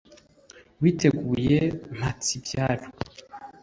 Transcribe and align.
Uwateguriye 0.77 1.59
Mpatsibyaro* 1.95 2.85